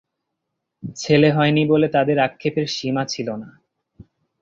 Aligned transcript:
ছেলে 0.95 1.29
হয়নি 1.31 1.63
বলে 1.65 1.87
তাদের 1.87 2.17
আক্ষেপের 2.19 2.67
সীমা 2.67 3.03
ছিল 3.05 3.27
না। 3.35 3.49